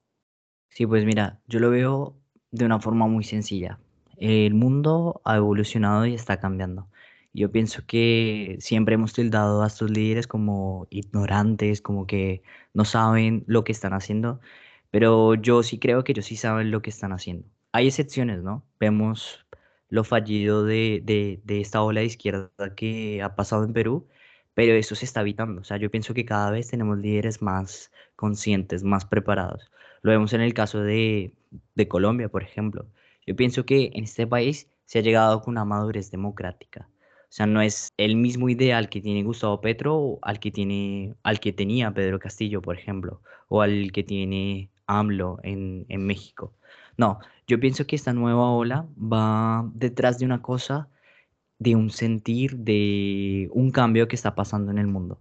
[0.68, 2.14] Sí, pues mira, yo lo veo
[2.50, 3.78] de una forma muy sencilla.
[4.18, 6.88] El mundo ha evolucionado y está cambiando.
[7.32, 12.42] Yo pienso que siempre hemos tildado a estos líderes como ignorantes, como que
[12.74, 14.40] no saben lo que están haciendo,
[14.90, 18.64] pero yo sí creo que ellos sí saben lo que están haciendo hay excepciones, ¿no?
[18.80, 19.44] Vemos
[19.88, 24.06] lo fallido de, de, de, esta ola de izquierda que ha pasado en Perú,
[24.54, 25.60] pero eso se está evitando.
[25.62, 29.72] O sea, yo pienso que cada vez tenemos líderes más conscientes, más preparados.
[30.02, 31.32] Lo vemos en el caso de,
[31.74, 32.86] de Colombia, por ejemplo.
[33.26, 36.88] Yo pienso que en este país se ha llegado con una madurez democrática.
[37.34, 41.40] O sea, no es el mismo ideal que tiene Gustavo Petro al que, tiene, al
[41.40, 46.54] que tenía Pedro Castillo, por ejemplo, o al que tiene AMLO en, en México.
[46.96, 50.88] No, yo pienso que esta nueva ola va detrás de una cosa,
[51.58, 55.20] de un sentir, de un cambio que está pasando en el mundo.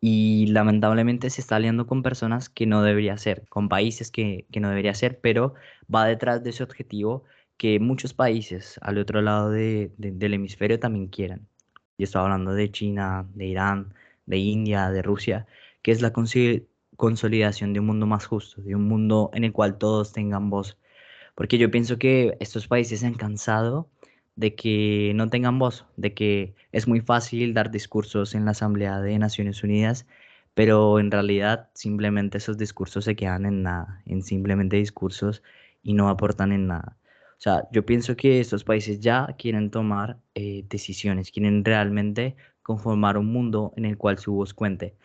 [0.00, 4.60] Y lamentablemente se está aliando con personas que no debería ser, con países que, que
[4.60, 5.54] no debería ser, pero
[5.92, 7.24] va detrás de ese objetivo
[7.58, 11.48] que muchos países al otro lado de, de, del hemisferio también quieran.
[11.98, 13.94] Yo estoy hablando de China, de Irán,
[14.26, 15.46] de India, de Rusia,
[15.82, 16.12] que es la
[16.96, 20.78] consolidación de un mundo más justo, de un mundo en el cual todos tengan voz
[21.38, 23.88] porque yo pienso que estos países se han cansado
[24.34, 29.00] de que no tengan voz, de que es muy fácil dar discursos en la Asamblea
[29.00, 30.04] de Naciones Unidas,
[30.54, 35.44] pero en realidad simplemente esos discursos se quedan en nada, en simplemente discursos
[35.84, 36.97] y no aportan en nada.
[37.38, 43.16] O sea, yo pienso que estos países ya quieren tomar eh, decisiones, quieren realmente conformar
[43.16, 44.96] un mundo en el cual su voz cuente.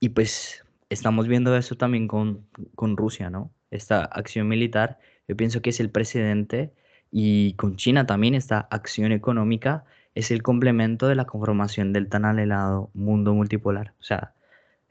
[0.00, 3.52] Y pues estamos viendo eso también con, con Rusia, ¿no?
[3.70, 4.98] Esta acción militar
[5.30, 6.74] yo pienso que es el precedente
[7.12, 9.84] y con China también esta acción económica
[10.16, 13.94] es el complemento de la conformación del tan anhelado mundo multipolar.
[14.00, 14.34] O sea,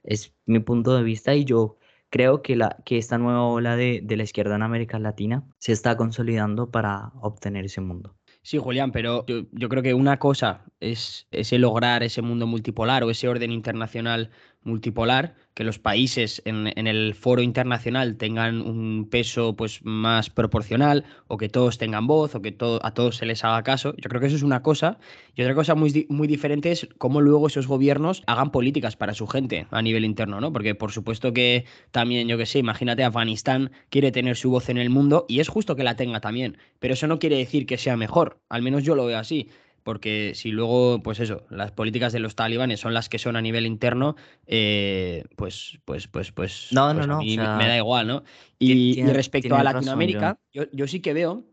[0.03, 1.77] es mi punto de vista y yo
[2.09, 5.71] creo que, la, que esta nueva ola de, de la izquierda en América Latina se
[5.71, 8.15] está consolidando para obtener ese mundo.
[8.41, 13.03] Sí, Julián, pero yo, yo, creo que una cosa es ese lograr ese mundo multipolar
[13.03, 19.57] o ese orden internacional multipolar, que los países en, el foro internacional tengan un peso
[19.57, 23.43] pues más proporcional o que todos tengan voz o que todo, a todos se les
[23.43, 23.93] haga caso.
[23.97, 24.99] Yo creo que eso es una cosa.
[25.35, 29.27] Y otra cosa muy, muy diferente es cómo luego esos gobiernos hagan políticas para su
[29.27, 30.53] gente a nivel interno, ¿no?
[30.53, 34.77] Porque por supuesto que también, yo que sé, imagínate, Afganistán quiere tener su voz en
[34.77, 37.77] el mundo y es justo que la tenga también, pero eso no quiere decir que
[37.77, 39.49] sea mejor, al menos yo lo veo así
[39.89, 43.41] porque si luego, pues eso, las políticas de los talibanes son las que son a
[43.41, 47.55] nivel interno, eh, pues, pues, pues, pues, no, pues no, no, a mí o sea,
[47.55, 48.23] me da igual, ¿no?
[48.59, 51.43] Y, tiene, y respecto a razón, Latinoamérica, yo, yo sí que veo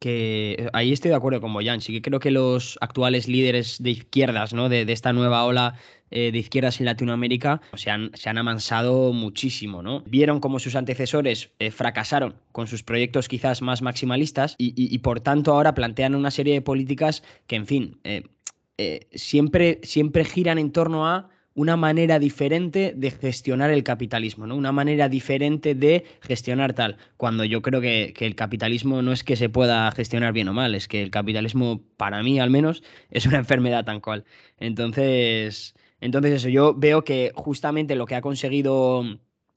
[0.00, 3.90] que ahí estoy de acuerdo con Boyan, sí que creo que los actuales líderes de
[3.90, 4.68] izquierdas, ¿no?
[4.68, 5.74] De, esta nueva ola
[6.10, 10.02] eh, de izquierdas en Latinoamérica se han, se han amansado muchísimo, ¿no?
[10.06, 15.52] Vieron cómo sus antecesores eh, fracasaron con sus proyectos quizás más maximalistas y, por tanto
[15.52, 21.06] ahora plantean una serie de políticas que, en fin, eh, siempre, siempre giran en torno
[21.06, 24.54] a una manera diferente de gestionar el capitalismo, ¿no?
[24.54, 26.98] Una manera diferente de gestionar tal.
[27.16, 30.52] Cuando yo creo que, que, el capitalismo no es que se pueda gestionar bien o
[30.52, 34.24] mal, es que el capitalismo, para mí al menos, es una enfermedad tan cual.
[34.58, 39.02] Entonces, entonces eso, yo veo que justamente lo que ha conseguido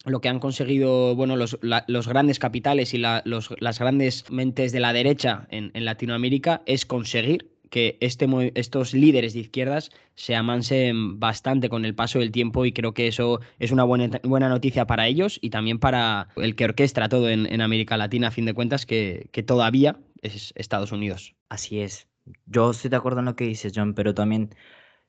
[0.05, 4.93] lo que han conseguido bueno, los, los grandes capitales y las grandes mentes de la
[4.93, 11.85] derecha en Latinoamérica es conseguir que este, estos líderes de izquierdas se amansen bastante con
[11.85, 15.39] el paso del tiempo y creo que eso es una buena, buena noticia para ellos
[15.41, 19.29] y también para el que orquestra todo en, América Latina, a fin de cuentas, que,
[19.31, 21.35] que, todavía es Estados Unidos.
[21.49, 22.07] Así es.
[22.45, 24.51] Yo estoy de acuerdo en lo que dices, John, pero también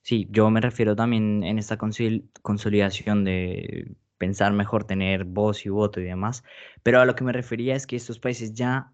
[0.02, 6.00] Sí, yo me refiero también en esta consolidación de pensar mejor, tener voz y voto
[6.00, 6.42] y demás,
[6.82, 8.92] pero a lo que me refería es que estos países ya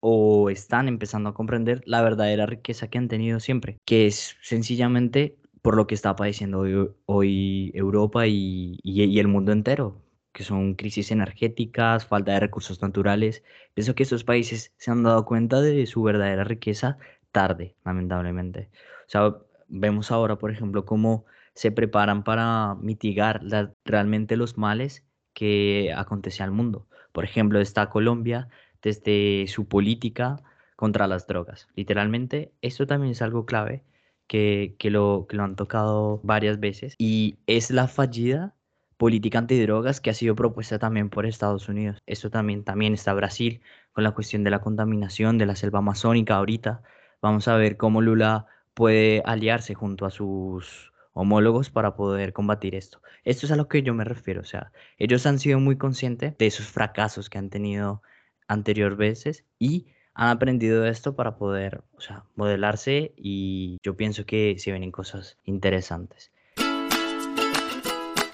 [0.00, 5.36] o están empezando a comprender la verdadera riqueza que han tenido siempre, que es sencillamente
[5.62, 6.64] por lo que está padeciendo
[7.06, 10.00] hoy, Europa y, el mundo entero,
[10.32, 13.42] que son crisis energéticas, falta de recursos naturales.
[13.74, 16.98] Pienso que estos países se han dado cuenta de su verdadera riqueza
[17.32, 18.70] tarde, lamentablemente.
[19.06, 19.36] O sea,
[19.68, 23.42] vemos ahora, por ejemplo, cómo se preparan para mitigar
[23.84, 26.86] realmente los males que acontece al mundo.
[27.12, 28.48] Por ejemplo, está Colombia
[28.82, 30.42] desde su política
[30.76, 31.68] contra las drogas.
[31.76, 33.84] Literalmente, esto también es algo clave
[34.26, 38.54] que, lo, que lo han tocado varias veces y es la fallida
[38.96, 41.98] política antidrogas que ha sido propuesta también por Estados Unidos.
[42.06, 43.60] Esto también, también está Brasil
[43.92, 46.82] con la cuestión de la contaminación de la selva amazónica ahorita.
[47.20, 53.02] Vamos a ver cómo Lula puede aliarse junto a sus homólogos para poder combatir esto.
[53.24, 56.38] Esto es a lo que yo me refiero, o sea, ellos han sido muy conscientes
[56.38, 58.02] de esos fracasos que han tenido
[58.50, 64.56] anterior veces y han aprendido esto para poder, o sea, modelarse y yo pienso que
[64.58, 66.32] se vienen cosas interesantes.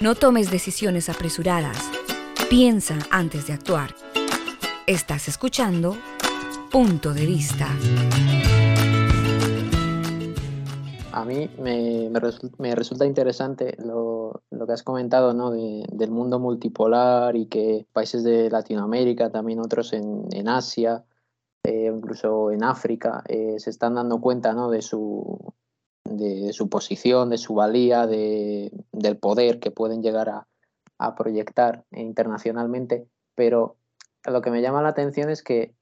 [0.00, 1.90] No tomes decisiones apresuradas.
[2.48, 3.94] Piensa antes de actuar.
[4.86, 5.96] Estás escuchando
[6.70, 7.68] Punto de Vista.
[11.12, 14.15] A mí me, resulta, interesante lo,
[14.66, 15.50] que has comentado ¿no?
[15.50, 21.04] del mundo multipolar y que países de Latinoamérica, también otros en, en Asia,
[21.62, 24.70] eh, incluso en África, eh, se están dando cuenta ¿no?
[24.70, 25.54] de, su,
[26.04, 30.48] de, su posición, de su valía, de, del poder que pueden llegar a,
[30.98, 33.08] a proyectar internacionalmente.
[33.34, 33.76] Pero
[34.24, 35.74] lo que me llama la atención es que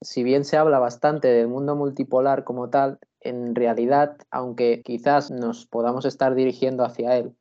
[0.00, 5.66] si bien se habla bastante del mundo multipolar como tal, en realidad, aunque quizás nos
[5.66, 7.34] podamos estar dirigiendo hacia él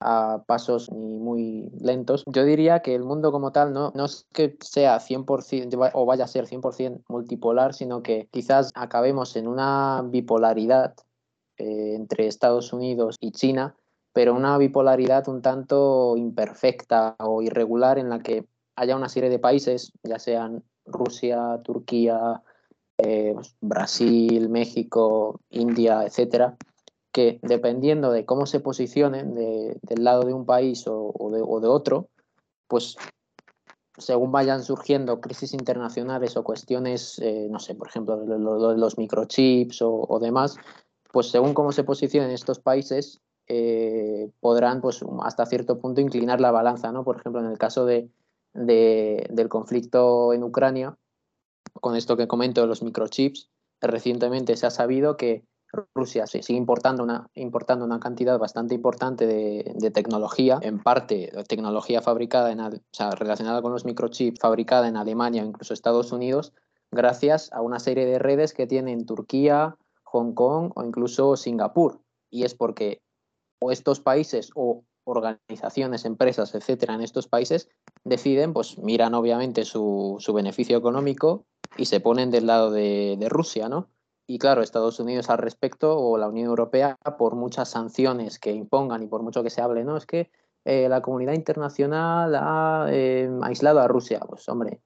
[0.00, 2.24] a pasos muy lentos.
[2.26, 6.24] Yo diría que el mundo como tal no, no es que sea 100% o vaya
[6.24, 10.94] a ser 100% multipolar, sino que quizás acabemos en una bipolaridad
[11.56, 13.74] eh, entre Estados Unidos y China,
[14.12, 19.38] pero una bipolaridad un tanto imperfecta o irregular en la que haya una serie de
[19.38, 22.42] países, ya sean Rusia, Turquía,
[22.98, 26.56] eh, Brasil, México, India, etcétera,
[27.18, 32.10] que dependiendo de cómo se posicionen del lado de un país o, de, otro,
[32.68, 32.96] pues
[33.96, 40.18] según vayan surgiendo crisis internacionales o cuestiones, eh, no sé, por ejemplo, los microchips o,
[40.20, 40.58] demás,
[41.10, 46.52] pues según cómo se posicionen estos países, eh, podrán pues hasta cierto punto inclinar la
[46.52, 47.02] balanza, ¿no?
[47.02, 48.08] Por ejemplo, en el caso de,
[48.54, 50.96] del conflicto en Ucrania,
[51.72, 53.50] con esto que comento de los microchips,
[53.80, 55.42] recientemente se ha sabido que
[55.94, 62.00] Rusia se sigue importando una, importando una cantidad bastante importante de, tecnología, en parte tecnología
[62.00, 66.54] fabricada en, o sea, relacionada con los microchips, fabricada en Alemania o incluso Estados Unidos,
[66.90, 72.00] gracias a una serie de redes que tienen Turquía, Hong Kong o incluso Singapur.
[72.30, 73.02] Y es porque
[73.60, 77.68] o estos países o organizaciones, empresas, etcétera, en estos países
[78.04, 81.44] deciden, pues miran obviamente su, su beneficio económico
[81.76, 83.88] y se ponen del lado de, de Rusia, ¿no?
[84.30, 89.02] Y claro, Estados Unidos al respecto o la Unión Europea, por muchas sanciones que impongan
[89.02, 90.30] y por mucho que se hable, no, es que
[90.66, 94.20] eh, la comunidad internacional ha eh, aislado a Rusia.
[94.20, 94.82] Pues hombre,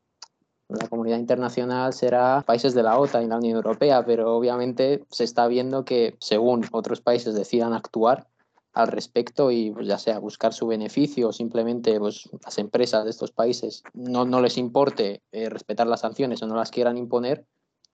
[0.68, 5.24] la comunidad internacional será países de la OTAN y la Unión Europea, pero obviamente se
[5.24, 8.28] está viendo que según otros países decidan actuar
[8.74, 13.10] al respecto y pues, ya sea buscar su beneficio o simplemente pues, las empresas de
[13.10, 17.44] estos países no, no les importe eh, respetar las sanciones o no las quieran imponer,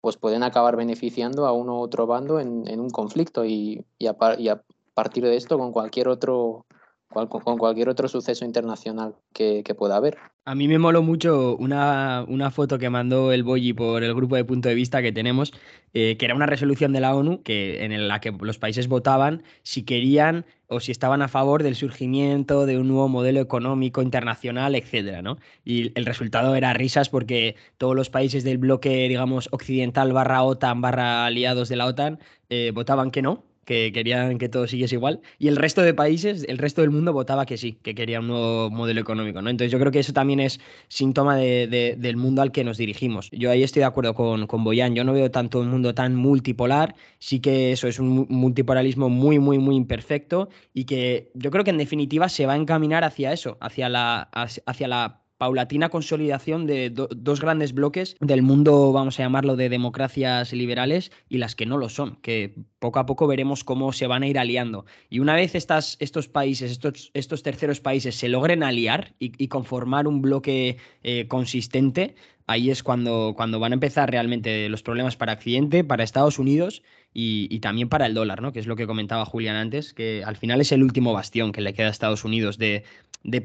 [0.06, 4.62] pues pueden acabar beneficiando a uno u otro bando en, un conflicto y, a,
[4.94, 6.64] partir de esto con cualquier otro
[7.08, 10.18] con cualquier otro suceso internacional que, pueda haber.
[10.44, 14.36] A mí me moló mucho una, una, foto que mandó el Boyi por el grupo
[14.36, 15.52] de punto de vista que tenemos,
[15.94, 19.42] eh, que era una resolución de la ONU que, en la que los países votaban
[19.62, 24.74] si querían o si estaban a favor del surgimiento de un nuevo modelo económico internacional,
[24.74, 25.38] etcétera, ¿no?
[25.64, 30.80] Y el resultado era risas porque todos los países del bloque, digamos, occidental barra OTAN
[30.80, 32.18] barra aliados de la OTAN
[32.50, 36.46] eh, votaban que no, que querían que todo siguiese igual, y el resto de países,
[36.48, 39.50] el resto del mundo votaba que sí, que quería un nuevo modelo económico, ¿no?
[39.50, 43.28] Entonces yo creo que eso también es síntoma de, del mundo al que nos dirigimos.
[43.32, 46.14] Yo ahí estoy de acuerdo con, con Boyan, yo no veo tanto un mundo tan
[46.14, 51.64] multipolar, sí que eso es un multipolarismo muy, muy, muy imperfecto y que yo creo
[51.64, 56.66] que en definitiva se va a encaminar hacia eso, hacia la, hacia la paulatina consolidación
[56.66, 61.66] de dos grandes bloques del mundo, vamos a llamarlo, de democracias liberales y las que
[61.66, 64.86] no lo son, que poco a poco veremos cómo se van a ir aliando.
[65.10, 66.80] Y una vez estos países,
[67.14, 72.14] estos, terceros países se logren aliar y, conformar un bloque eh, consistente,
[72.46, 76.82] ahí es cuando, cuando van a empezar realmente los problemas para Occidente, para Estados Unidos
[77.12, 78.52] y, también para el dólar, ¿no?
[78.52, 81.62] Que es lo que comentaba Julián antes, que al final es el último bastión que
[81.62, 82.84] le queda a Estados Unidos de,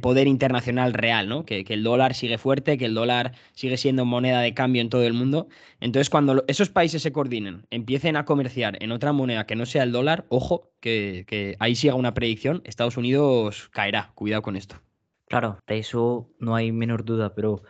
[0.02, 1.46] poder internacional real, ¿no?
[1.46, 5.04] Que, el dólar sigue fuerte, que el dólar sigue siendo moneda de cambio en todo
[5.04, 5.48] el mundo.
[5.80, 9.84] Entonces, cuando esos países se coordinen, empiecen a comerciar en otra moneda que no sea
[9.84, 14.12] el dólar, ojo, que, que ahí siga una predicción, Estados Unidos caerá.
[14.16, 14.76] Cuidado con esto.
[15.28, 17.64] Claro, de eso no hay menor duda, pero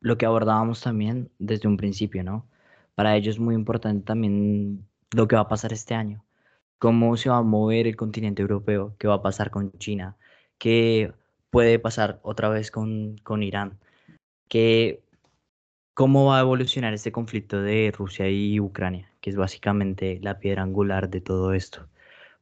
[0.00, 2.46] lo que abordábamos también desde un principio, ¿no?
[2.94, 6.24] Para ellos es muy importante también lo que va a pasar este año,
[6.78, 10.16] cómo se va a mover el continente europeo, qué va a pasar con China,
[10.58, 11.12] qué
[11.50, 13.78] puede pasar otra vez con, con Irán,
[14.48, 15.02] qué,
[15.94, 20.62] cómo va a evolucionar este conflicto de Rusia y Ucrania, que es básicamente la piedra
[20.62, 21.88] angular de todo esto.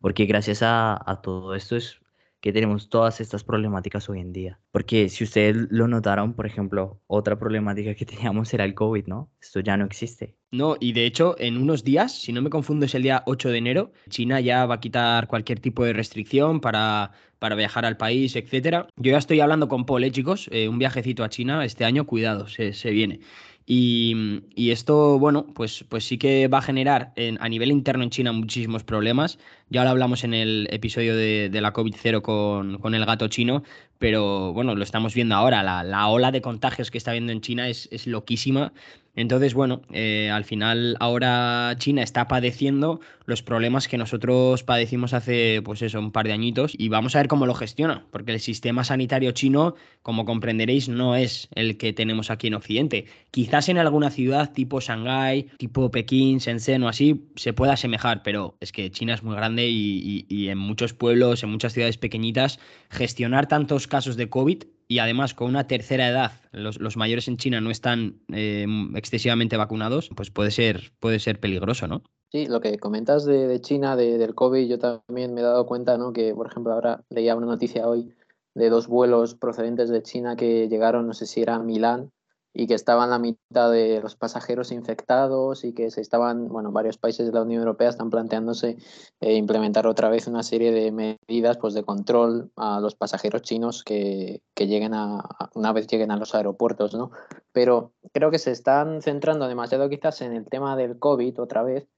[0.00, 2.00] Porque gracias a, a todo esto es
[2.44, 4.60] que tenemos todas estas problemáticas hoy en día.
[4.70, 9.30] Porque si ustedes lo notaron, por ejemplo, otra problemática que teníamos era el COVID, ¿no?
[9.40, 10.36] Esto ya no existe.
[10.50, 13.48] No, y de hecho, en unos días, si no me confundo, es el día 8
[13.48, 17.96] de enero, China ya va a quitar cualquier tipo de restricción para, para viajar al
[17.96, 18.88] país, etcétera.
[18.96, 20.50] Yo ya estoy hablando con Paul, ¿eh, chicos?
[20.52, 23.20] Eh, un viajecito a China este año, cuidado, se, se viene.
[23.66, 28.32] Y, esto, bueno, pues, pues sí que va a generar a nivel interno en China
[28.32, 29.38] muchísimos problemas.
[29.74, 33.64] Ya lo hablamos en el episodio de, la COVID-0 con, con, el gato chino,
[33.98, 35.64] pero bueno, lo estamos viendo ahora.
[35.64, 38.72] La, la ola de contagios que está viendo en China es, es loquísima
[39.16, 45.62] entonces, bueno, eh, al final ahora China está padeciendo los problemas que nosotros padecimos hace,
[45.64, 48.40] pues eso, un par de añitos y vamos a ver cómo lo gestiona, porque el
[48.40, 53.06] sistema sanitario chino, como comprenderéis, no es el que tenemos aquí en Occidente.
[53.30, 58.56] Quizás en alguna ciudad tipo Shanghái, tipo Pekín, Shenzhen o así, se pueda asemejar, pero
[58.60, 62.58] es que China es muy grande y, en muchos pueblos, en muchas ciudades pequeñitas,
[62.90, 67.60] gestionar tantos casos de COVID y además con una tercera edad, los, mayores en China
[67.60, 72.02] no están eh, excesivamente vacunados, pues puede ser, puede ser peligroso, ¿no?
[72.30, 76.12] Sí, lo que comentas de, China, del COVID, yo también me he dado cuenta, ¿no?
[76.12, 78.12] Que, por ejemplo, ahora leía una noticia hoy
[78.54, 82.10] de dos vuelos procedentes de China que llegaron, no sé si era a Milán,
[82.54, 86.96] y que estaban la mitad de los pasajeros infectados y que se estaban, bueno, varios
[86.96, 88.76] países de la Unión Europea están planteándose
[89.20, 93.82] eh, implementar otra vez una serie de medidas pues, de control a los pasajeros chinos
[93.82, 97.10] que, que lleguen a, una vez lleguen a los aeropuertos, ¿no?
[97.52, 101.88] Pero creo que se están centrando demasiado quizás en el tema del COVID otra vez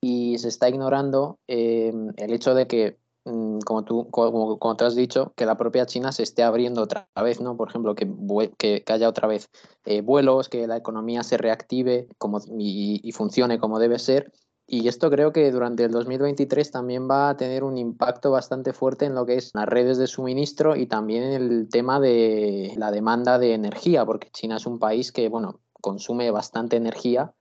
[0.00, 2.98] y se está ignorando eh, el hecho de que
[3.64, 7.08] como tú, como, como, te has dicho, que la propia China se esté abriendo otra
[7.22, 7.56] vez, ¿no?
[7.56, 8.08] Por ejemplo, que,
[8.56, 9.50] que, haya otra vez
[9.84, 14.32] eh, vuelos, que la economía se reactive como, y, funcione como debe ser.
[14.68, 19.06] Y esto creo que durante el 2023 también va a tener un impacto bastante fuerte
[19.06, 22.90] en lo que es las redes de suministro y también en el tema de la
[22.90, 27.32] demanda de energía, porque China es un país que, bueno, consume bastante energía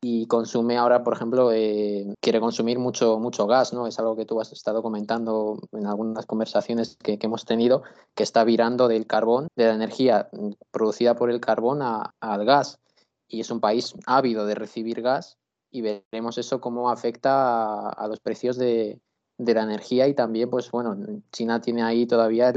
[0.00, 3.86] y consume ahora, por ejemplo, eh, quiere consumir mucho, mucho gas, ¿no?
[3.86, 7.82] Es algo que tú has estado comentando en algunas conversaciones que, hemos tenido,
[8.14, 10.28] que está virando del carbón, de la energía
[10.70, 12.78] producida por el carbón al gas.
[13.28, 15.38] Y es un país ávido de recibir gas
[15.70, 19.00] y veremos eso cómo afecta a, los precios de,
[19.38, 20.96] de, la energía y también, pues bueno,
[21.32, 22.52] China tiene ahí todavía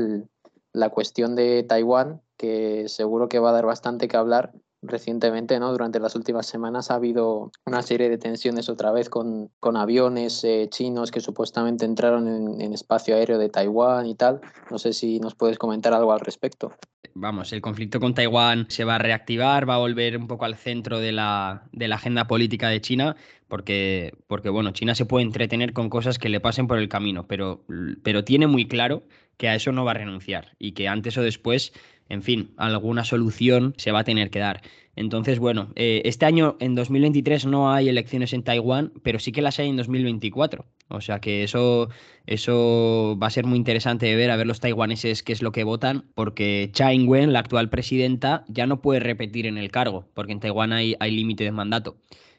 [0.73, 5.71] la cuestión de Taiwán, que seguro que va a dar bastante que hablar recientemente, ¿no?
[5.71, 10.43] Durante las últimas semanas ha habido una serie de tensiones otra vez con, con aviones
[10.43, 14.41] eh, chinos que supuestamente entraron en, espacio aéreo de Taiwán y tal.
[14.69, 16.73] No sé si nos puedes comentar algo al respecto.
[17.13, 20.55] Vamos, el conflicto con Taiwán se va a reactivar, va a volver un poco al
[20.55, 23.15] centro de la, de la agenda política de China,
[23.47, 27.27] porque, porque, bueno, China se puede entretener con cosas que le pasen por el camino,
[27.27, 27.65] pero,
[28.03, 29.03] pero tiene muy claro
[29.37, 31.73] que a eso no va a renunciar y que antes o después
[32.09, 34.61] en fin, alguna solución se va a tener que dar.
[34.95, 39.41] Entonces, bueno, eh, este año en 2023 no hay elecciones en Taiwán, pero sí que
[39.41, 40.65] las hay en 2024.
[40.89, 41.89] O sea que eso,
[42.25, 45.51] eso va a ser muy interesante de ver, a ver los taiwaneses qué es lo
[45.51, 50.09] que votan, porque Tsai Ing-wen, la actual presidenta, ya no puede repetir en el cargo,
[50.15, 51.95] porque en Taiwán hay, hay límite de mandato.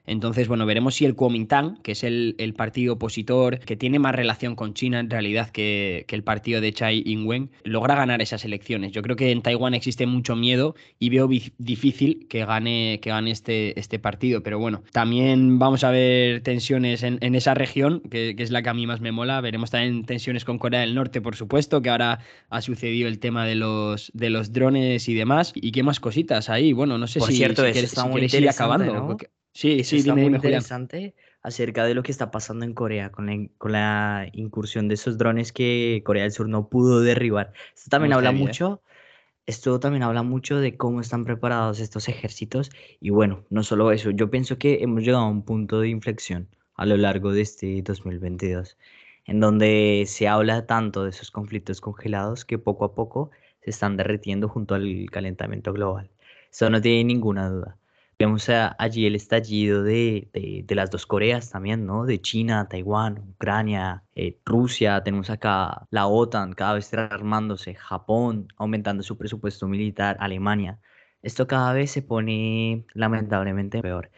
[0.06, 4.56] Entonces, bueno, veremos si el Kuomintang, que es el, partido opositor que tiene más relación
[4.56, 8.92] con China en realidad que, el partido de Chai Ing-wen, logra ganar esas elecciones.
[8.92, 11.28] Yo creo que en Taiwán existe mucho miedo y veo
[11.58, 14.42] difícil que gane, que gane este, este partido.
[14.42, 18.68] Pero bueno, también vamos a ver tensiones en, esa región, que, que, es la que
[18.68, 19.40] a mí más me mola.
[19.40, 23.46] Veremos también tensiones con Corea del Norte, por supuesto, que ahora ha sucedido el tema
[23.46, 25.52] de los, de los drones y demás.
[25.54, 26.72] ¿Y qué más cositas ahí?
[26.72, 29.16] Bueno, no sé si, cierto, si, quieres, ir acabando.
[29.52, 33.48] Sí, sí, está muy interesante acerca de lo que está pasando en Corea con la,
[33.58, 37.52] con la, incursión de esos drones que Corea del Sur no pudo derribar.
[37.74, 38.82] Esto también habla mucho.
[39.46, 42.70] Esto también habla mucho de cómo están preparados estos ejércitos
[43.00, 46.46] y bueno, no solo eso, yo pienso que hemos llegado a un punto de inflexión
[46.76, 48.78] a lo largo de este 2022,
[49.24, 53.30] en donde se habla tanto de esos conflictos congelados que poco a poco
[53.60, 56.10] se están derritiendo junto al calentamiento global.
[56.52, 57.76] Eso no tiene ninguna duda.
[58.20, 60.28] Vemos allí el estallido de,
[60.66, 62.04] de, las dos Coreas también, ¿no?
[62.04, 69.02] De China, Taiwán, Ucrania, eh, Rusia, tenemos acá la OTAN cada vez armándose, Japón aumentando
[69.02, 70.78] su presupuesto militar, Alemania.
[71.22, 74.10] Esto cada vez se pone lamentablemente peor.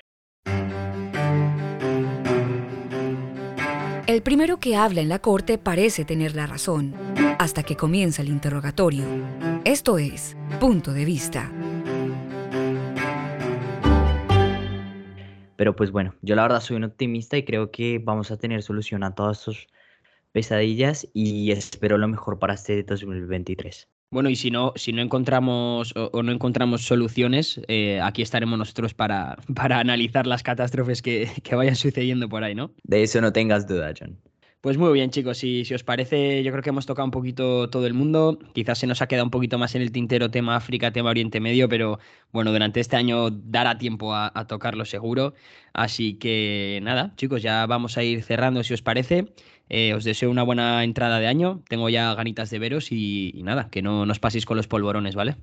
[4.09, 6.93] El primero que habla en la corte parece tener la razón,
[7.39, 9.05] hasta que comienza el interrogatorio.
[9.65, 11.53] Esto es, punto de vista.
[15.63, 18.65] Pero pues bueno, yo la verdad soy un optimista y creo que vamos a tener
[18.65, 19.69] solución a todas estas
[20.33, 23.89] pesadillas y espero lo mejor para este 2023.
[24.11, 28.93] Bueno, y si no, si no encontramos o, no encontramos soluciones, eh, aquí estaremos nosotros
[28.93, 32.73] para, para analizar las catástrofes que, que, vayan sucediendo por ahí, ¿no?
[32.83, 34.19] De eso no tengas duda, John.
[34.63, 35.39] Pues muy bien, chicos.
[35.39, 38.39] Si, si os parece, yo creo que hemos tocado un poquito todo el mundo.
[38.55, 41.41] Quizás se nos ha quedado un poquito más en el tintero tema África, tema Oriente
[41.41, 41.99] Medio, pero
[42.31, 45.35] bueno, durante este año dará tiempo a, tocarlo seguro.
[45.73, 49.35] Así que nada, chicos, ya vamos a ir cerrando si os parece.
[49.69, 51.65] Eh, os deseo una buena entrada de año.
[51.69, 55.35] Tengo ya ganitas de veros y, nada, que no nos paséis con los polvorones, ¿vale?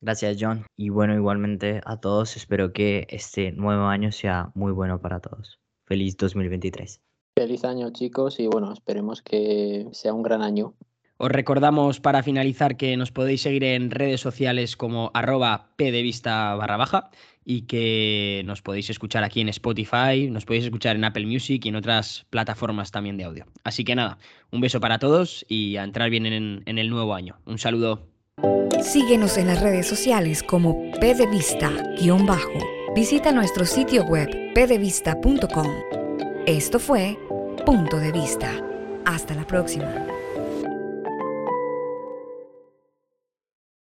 [0.00, 0.64] Gracias, John.
[0.76, 2.36] Y bueno, igualmente a todos.
[2.36, 5.58] Espero que este nuevo año sea muy bueno para todos.
[5.86, 7.00] Feliz 2023.
[7.34, 10.74] Feliz año, chicos, y bueno, esperemos que sea un gran año.
[11.22, 16.78] Os recordamos para finalizar que nos podéis seguir en redes sociales como arroba pdevista barra
[16.78, 17.10] baja
[17.44, 21.68] y que nos podéis escuchar aquí en Spotify, nos podéis escuchar en Apple Music y
[21.68, 23.44] en otras plataformas también de audio.
[23.64, 24.16] Así que nada,
[24.50, 27.38] un beso para todos y a entrar bien en, en el nuevo año.
[27.44, 28.06] Un saludo.
[28.80, 32.58] Síguenos en las redes sociales como pdevista-bajo.
[32.94, 35.99] Visita nuestro sitio web pdevista.com.
[36.46, 37.18] Esto fue
[37.66, 38.50] Punto de Vista.
[39.04, 40.06] Hasta la próxima.